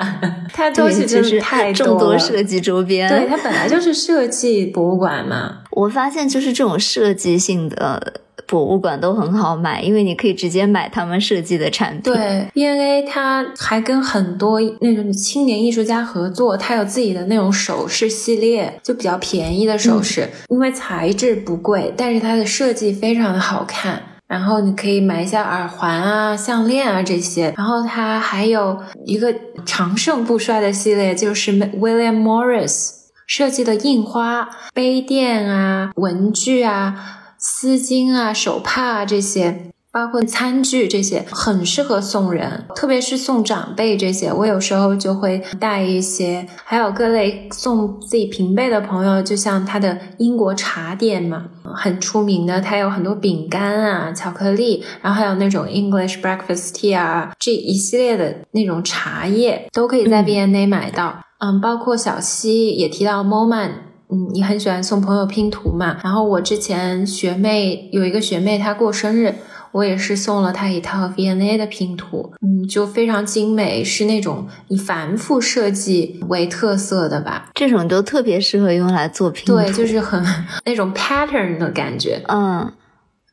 [0.52, 3.08] 它东西真是太多众多设计周边。
[3.08, 5.60] 对，它本来就是设计博物馆嘛。
[5.76, 8.22] 我发现就是这种设计性的。
[8.46, 12.14] 博物馆都很好买，因为你可以直接买他们设计的产品。
[12.14, 24.00] 对因为他还跟很多那种青年艺术家合作，他有自己的那种首饰系列，就比较便宜的首饰，因为材质不贵，但是它的设计非常的好看。
[24.28, 27.54] 然后你可以买一下耳环啊、项链啊这些。
[27.58, 29.34] 然后它还有一个
[29.66, 32.92] 长盛不衰的系列，就是 William Morris
[33.28, 37.20] 设计的印花杯垫啊、文具啊。
[37.46, 44.32] 丝巾啊、手帕啊这些，包括餐具这些，很适合送人，特别是送长辈这些。
[44.32, 61.20] 我有时候就会带一些，还有各类送自己平辈的朋友，就像他的英国茶店嘛，很出名的，它有很多饼干啊、巧克力，然后还有那种 English breakfast tea 啊，这一系列的那种茶叶都可以在 B&A 买到。
[61.33, 63.72] 嗯，包括小溪也提到 Moment。
[64.10, 65.98] 嗯，你很喜欢送朋友拼图嘛？
[66.04, 69.36] 然后我之前学妹有一个学妹，她过生日。
[69.72, 77.50] 我也是送了她一套 VNA 的拼图，嗯，就非常精美，是那种以繁复设计为特色的吧。
[77.56, 80.24] 这种都特别适合用来做拼图，对，就是很
[80.66, 82.22] 那种 pattern 的感觉。
[82.28, 82.72] 嗯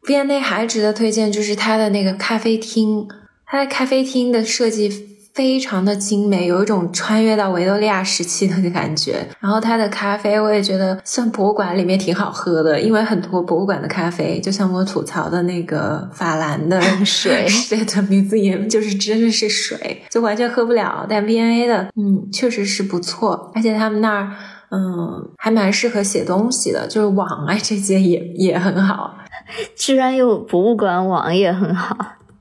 [0.08, 3.06] ，VNA 还值得推荐，就是它的那个咖啡厅，
[3.44, 5.09] 它的咖啡厅的设计。
[5.40, 9.26] 非常的精美，有一种穿越到维多利亚时期的感觉。
[9.40, 21.06] 然后它的咖啡，我也觉得算博物馆里面挺好喝的，因为很多博物馆的咖啡，就像我吐槽的那个法兰的 水， 对的名字也就是真的是水，就完全喝不了。
[21.08, 24.30] 但 V&A 的，嗯，确实是不错，而且他们那儿，
[24.70, 29.16] 嗯，还蛮适合写东西的，就是网啊这些也也很好。
[29.74, 31.96] 居然有博物馆网也很好。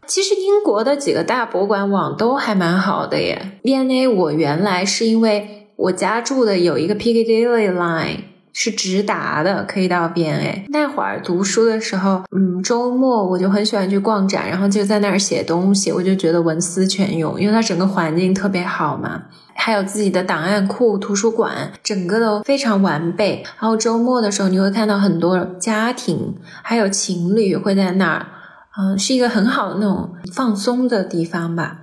[0.10, 3.60] 其实英国的几个大博物馆网都还蛮好的耶。
[3.62, 10.66] B N A 我原来是因为我家住的有一个 Piccadilly Line 是直达的，可以到 B N A。
[10.70, 23.44] 那会儿读书的时候，嗯，周末我就很喜欢去逛展，然后就在那儿写东西，我就觉得文思泉涌，因为它整个环境特别好嘛，还有自己的档案库、图书馆，整个都非常完备。
[23.62, 28.26] 然后周末的时候，你会看到很多家庭还有情侣会在那儿。
[28.80, 31.82] 嗯，是一个很好的那种放松的地方吧，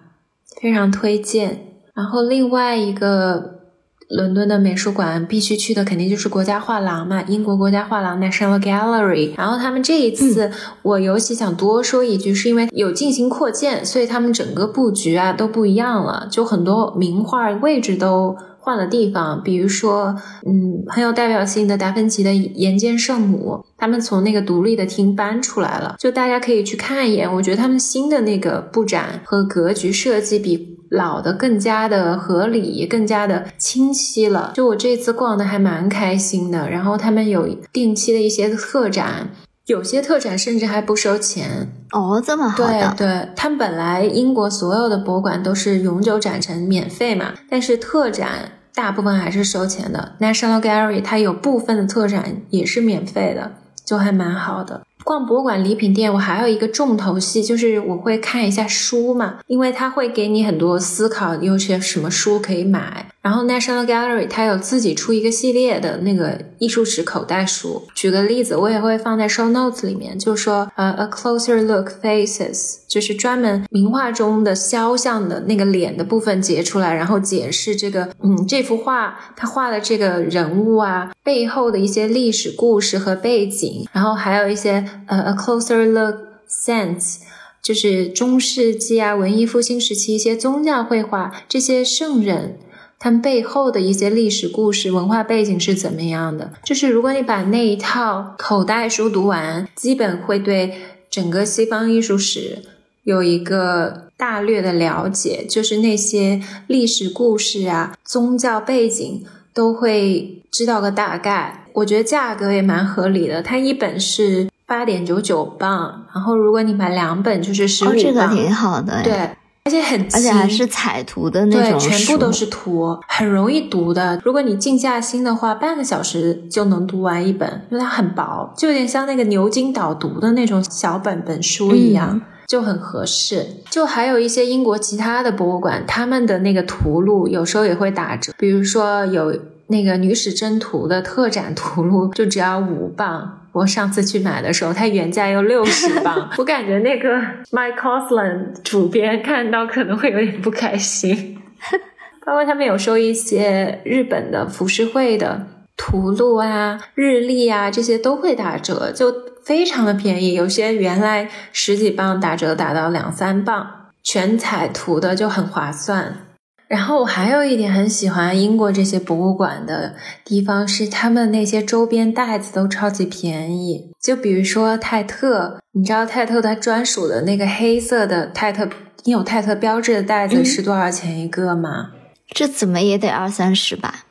[0.62, 1.74] 非常推荐。
[1.94, 3.60] 然后另外一个
[4.08, 9.34] 伦敦的美术馆必须去的肯定就是国家画廊嘛，英国国家画廊 National Gallery。
[9.36, 10.50] 然后他们这一次，
[10.82, 18.36] 我尤其想多说一句，是因为有进行扩建，所以他们整个布局啊都不一样了，就很多名画位置都。
[18.66, 20.12] 换了地方，比如说，
[20.44, 27.32] 嗯，很有代表性的达芬奇的《岩间圣母》，他们从那个独立的厅搬出来了，就大家可以去看一眼。
[27.32, 34.50] 我觉得他们新的那个布展和格局设计比老的更加的合理，更加的清晰了。
[34.56, 36.68] 就我这次逛的还蛮开心的。
[36.68, 39.30] 然后他们有定期的一些特展。
[39.66, 42.94] 有些特展甚至还不收钱哦，这么好的。
[42.96, 50.12] 对，对他们本来英国所有的博物馆都是永久展陈免费嘛，但是特展大部分还是收钱的。
[50.20, 53.52] National Gallery 它有部分的特展也是免费的，
[53.86, 54.86] 就还蛮好的。
[55.02, 63.06] 逛博物馆礼品店，我还有一个重头戏，就是我会看一下书嘛，因为它会给你很多思考，有些什么书可以买。
[63.26, 67.82] 然后 National Gallery 它有自己出一个系列的那个艺术史口袋书。
[67.92, 84.88] 举个例子，我也会放在 Show Notes 里面，就说呃，A Closer Look Faces，就是专门名画中的肖像的那个脸的部分截出来，然后解释这个嗯这幅画他画的这个人物啊背后的一些历史故事和背景，然后还有一些。
[85.08, 86.16] 呃，A closer look,
[86.48, 87.16] sense，
[87.60, 92.58] 就是中世纪啊，文艺复兴时期一些宗教绘画，这些圣人
[92.98, 96.52] 他们背后的一些历史故事、文化背景是怎么样的？
[96.64, 100.74] 就是如果你把那一套口袋书读完，基本会对
[101.10, 102.62] 整个西方艺术史
[103.04, 111.66] 有一个大略的了解，就是那些历史故事啊、宗教背景都会知道个大概。
[111.74, 114.48] 我觉得价格也蛮合理的，它一本是。
[114.68, 119.30] 八点九九磅，然后如果你买两本就是十五磅，这个挺好的，对，
[119.66, 124.20] 而且很而且还是彩图的那种，对全部都是图，很容易读的。
[124.24, 133.44] 如果你静下心的话，半个小时就能读完一本，因为它很薄，就有点像那个牛津导读的那种小本本书一样，就很合适。
[133.68, 139.36] 就还有一些英国其他的博物馆，他们的那个图录有时候也会打折，比如说有
[139.66, 143.40] 那个女史箴图的特展图录，就只要五磅。
[143.56, 147.08] 我上次去买的时候，它原价要六十磅， 我感觉那个
[147.50, 151.38] Mike Cosland 主编看到可能会有点不开心。
[152.26, 160.34] 包括他们有收一些日本的浮世绘的图录啊、日历啊，这些都会打折，就非常的便宜。
[160.34, 163.66] 有些原来十几磅打折打到两三磅，
[164.02, 166.25] 全彩图的就很划算。
[166.68, 169.94] 然后我还有一点很喜欢英国这些博物馆的
[170.24, 173.92] 地方是，他们那些周边袋子都超级便宜。
[174.00, 178.68] 就比如说泰特，你知道泰特它专属的那个黑色的泰特
[179.04, 181.92] 印有泰特标志的袋子是多少钱一个吗？
[182.28, 184.04] 这怎么也得二三十吧？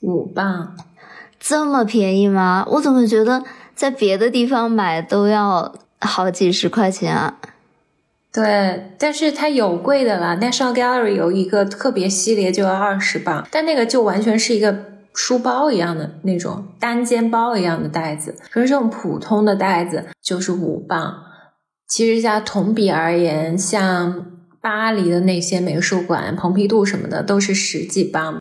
[0.00, 0.74] 五磅，
[1.38, 2.66] 这么便宜吗？
[2.68, 3.44] 我怎么觉得
[3.76, 7.38] 在别的地方买都要好几十块钱啊。
[8.32, 10.36] 对，但是它有贵的啦。
[10.40, 21.24] National Gallery 有一个特别系列就要二十磅，但那个就完全是一个书包一样的那种单肩包一样的袋子，可是这种普通的袋子就是五磅。
[21.88, 24.26] 其实像同比而言，像
[24.60, 28.40] 巴黎的那些美术馆、蓬皮杜什么的，都是十几磅，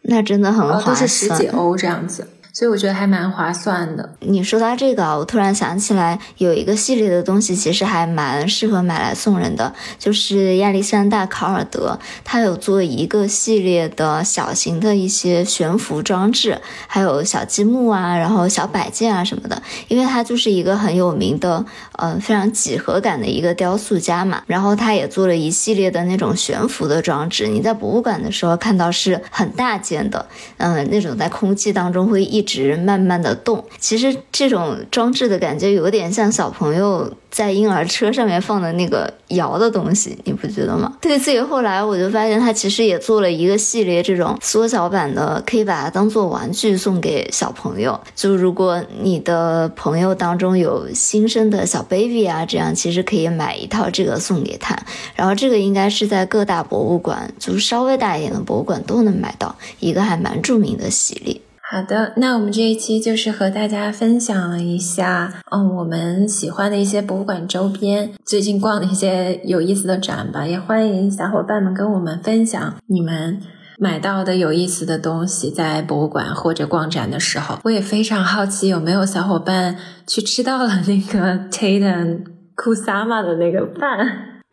[0.00, 2.26] 那真的很划算，都是十几欧这样子。
[2.56, 4.14] 所以我觉得还蛮划算的。
[4.20, 19.62] 你说到这个啊，我突然想起来，有一个系列的东西，其实还蛮适合买来送人的，就是亚历山大·考尔德，他有做一个系列的小型的一些悬浮装置，还有小积木啊，然后小摆件啊什么的。
[19.88, 21.62] 因为他就是一个很有名的，
[21.98, 27.48] 呃，非常几何感的一个雕塑家嘛，然后他也做了一系列的那种悬浮的装置。
[27.48, 30.24] 你在博物馆的时候看到是很大件的，
[30.56, 32.45] 嗯，那种在空气当中会一。
[32.46, 40.96] 直慢慢的动，其实这种装置的感觉有点像小朋友在婴儿车上面放的那个摇的东西，你不觉得吗？
[41.02, 48.00] 对，所以后来我就发现他其实也做了一个系列这种缩小版的，可以把它当做玩具送给小朋友。
[48.14, 54.78] 就如果你的朋友当中有新生的小 baby 啊，这样其实可以买一套这个送给他。
[55.14, 61.40] 然后这个应该是在各大博物馆，就是稍微大一点的博物馆都能买到，一个还蛮著名的系列。
[61.68, 70.46] 好的，那我们这一期就是和大家分享了一下，嗯，我们喜欢的一些博物馆周边，最近逛的一些有意思的展吧。
[70.46, 73.40] 也欢迎小伙伴们跟我们分享你们
[73.80, 77.58] 买到的有意思的东西，在博物馆或者逛展的时候。
[77.64, 82.22] 我也非常好奇，有没有小伙伴去吃到了那个 Tate
[82.54, 83.98] Kusama 的那个饭，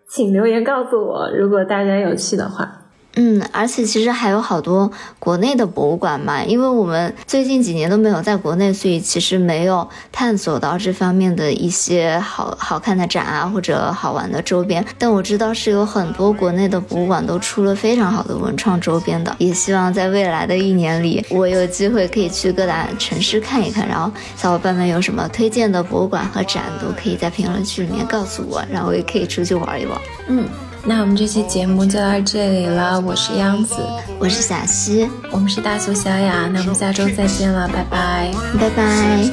[0.09, 1.29] 请留言告诉我。
[1.29, 2.79] 如果大家有去的话。
[3.15, 14.83] 嗯，而且其实还有好多国内的博物馆嘛，因为我们最近几年都没有在国内，所以其实没有探索到这方面的一些好好看的展啊，或者好玩的周边。
[14.97, 23.87] 但我知道是有很多国内的博物馆都出了非常好的文创周边的，也希望在未来的一年里，我有机会可以去各大城市看一看。
[23.87, 30.01] 然后小伙伴们有什么推荐的博物馆和展，都可以在评论区里面告诉我，然后我也可以出去玩一玩。
[30.27, 30.47] 嗯。
[30.85, 33.75] 那我们这期节目就到这里了，我是央子，
[34.19, 39.23] 我是小溪，我们是大苏小雅，那我们下周再见了，拜拜，拜拜。